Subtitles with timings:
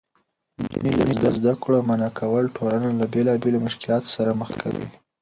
[0.83, 4.87] نجونې له زده کړو منعه کول ټولنه له بېلابېلو مشکلاتو سره مخ کوي.